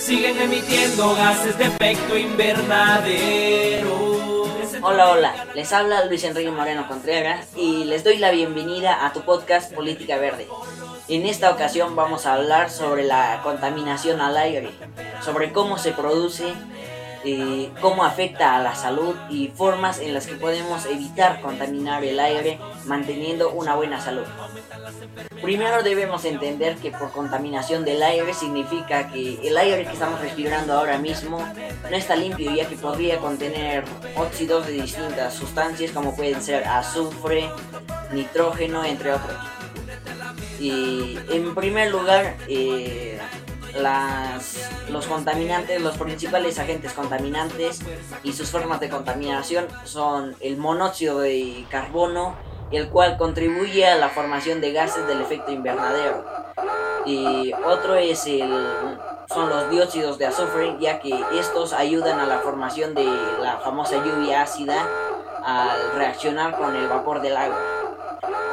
[0.00, 4.10] siguen emitiendo gases de efecto invernadero.
[4.82, 9.20] Hola, hola, les habla Luis Enrique Moreno Contreras y les doy la bienvenida a tu
[9.20, 10.48] podcast Política Verde.
[11.08, 14.70] En esta ocasión vamos a hablar sobre la contaminación al aire,
[15.22, 16.54] sobre cómo se produce,
[17.24, 22.18] eh, cómo afecta a la salud y formas en las que podemos evitar contaminar el
[22.18, 24.24] aire manteniendo una buena salud.
[25.42, 30.74] Primero debemos entender que por contaminación del aire significa que el aire que estamos respirando
[30.74, 31.38] ahora mismo
[31.90, 33.84] no está limpio ya que podría contener
[34.16, 37.50] óxidos de distintas sustancias como pueden ser azufre,
[38.12, 39.36] nitrógeno, entre otros.
[40.58, 43.18] Y en primer lugar, eh,
[43.74, 47.80] las, los contaminantes, los principales agentes contaminantes
[48.22, 52.36] y sus formas de contaminación son el monóxido de carbono,
[52.70, 56.24] el cual contribuye a la formación de gases del efecto invernadero.
[57.06, 58.52] Y otro es el,
[59.32, 63.04] son los dióxidos de azufre, ya que estos ayudan a la formación de
[63.40, 64.86] la famosa lluvia ácida
[65.44, 67.58] al reaccionar con el vapor del agua.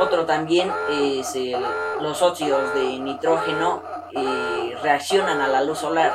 [0.00, 1.36] Otro también es
[2.00, 3.82] los óxidos de nitrógeno
[4.86, 6.12] reaccionan a la luz solar,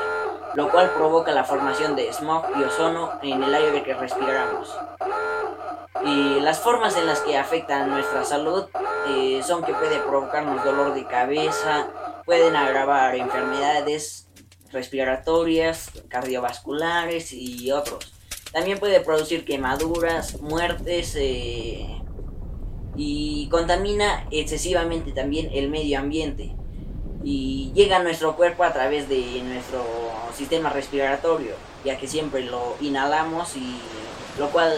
[0.55, 4.73] lo cual provoca la formación de smog y ozono en el aire que respiramos.
[6.05, 8.67] Y las formas en las que afectan nuestra salud
[9.09, 11.89] eh, son que puede provocarnos dolor de cabeza,
[12.25, 14.30] pueden agravar enfermedades
[14.72, 18.13] respiratorias, cardiovasculares y otros.
[18.53, 22.02] También puede producir quemaduras, muertes eh,
[22.95, 26.56] y contamina excesivamente también el medio ambiente
[27.23, 29.83] y llega a nuestro cuerpo a través de nuestro
[30.36, 31.53] sistema respiratorio,
[31.86, 33.80] ya que siempre lo inhalamos y
[34.38, 34.73] lo cual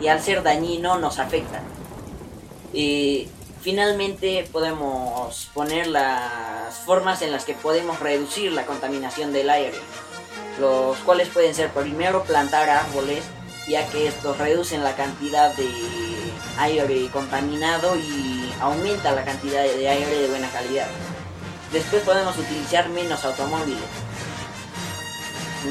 [0.00, 1.62] y al ser dañino nos afecta.
[2.72, 3.28] Y
[3.60, 9.78] finalmente podemos poner las formas en las que podemos reducir la contaminación del aire,
[10.60, 13.24] los cuales pueden ser primero plantar árboles,
[13.68, 15.68] ya que estos reducen la cantidad de
[16.58, 20.88] aire contaminado y aumenta la cantidad de aire de buena calidad.
[21.72, 23.80] Después podemos utilizar menos automóviles,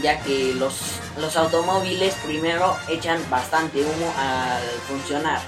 [0.02, 0.74] ya que los,
[1.20, 5.40] los automóviles primero echan bastante humo al funcionar.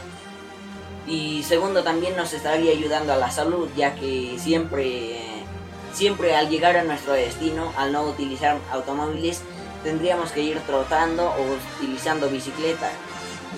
[1.06, 5.20] Y segundo también nos estaría ayudando a la salud, ya que siempre,
[5.94, 9.42] siempre al llegar a nuestro destino, al no utilizar automóviles,
[9.84, 12.90] tendríamos que ir trotando o utilizando bicicleta,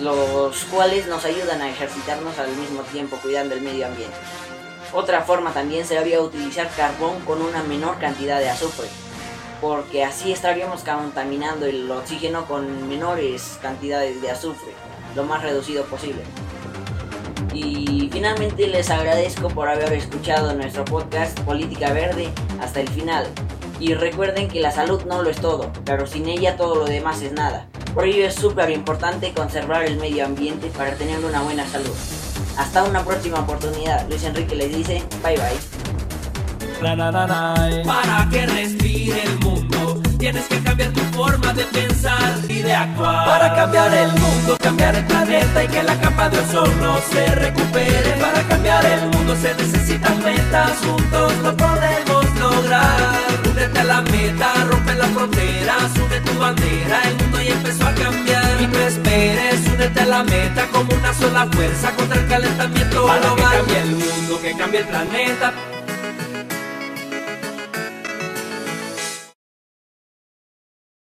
[0.00, 4.16] los cuales nos ayudan a ejercitarnos al mismo tiempo cuidando el medio ambiente.
[4.92, 8.88] Otra forma también sería utilizar carbón con una menor cantidad de azufre,
[9.60, 14.72] porque así estaríamos contaminando el oxígeno con menores cantidades de azufre,
[15.14, 16.22] lo más reducido posible.
[17.54, 22.28] Y finalmente les agradezco por haber escuchado nuestro podcast Política Verde
[22.60, 23.28] hasta el final.
[23.78, 27.22] Y recuerden que la salud no lo es todo, pero sin ella todo lo demás
[27.22, 27.68] es nada.
[27.94, 31.94] Por ello es súper importante conservar el medio ambiente para tener una buena salud.
[32.56, 34.08] Hasta una próxima oportunidad.
[34.08, 35.80] Luis Enrique les dice bye bye.
[37.84, 43.26] Para que respire el mundo, tienes que cambiar tu forma de pensar y de actuar.
[43.26, 48.12] Para cambiar el mundo, cambiar el planeta y que la capa de ozono se recupere.
[48.18, 51.09] Para cambiar el mundo se necesitan metas, juntos
[61.40, 63.20] sola fuerza contra el calentamiento global.
[63.20, 65.52] Cambie el mundo, que cambie el planeta